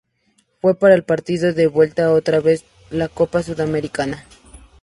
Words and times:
Fue 0.61 0.73
para 0.73 0.95
el 0.95 1.03
partido 1.03 1.53
de 1.53 1.67
vuelta, 1.67 2.11
otra 2.11 2.39
vez 2.39 2.63
por 2.89 2.97
la 2.97 3.07
Copa 3.07 3.43
Sudamericana. 3.43 4.25